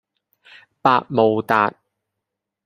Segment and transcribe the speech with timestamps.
[0.81, 1.75] 百慕達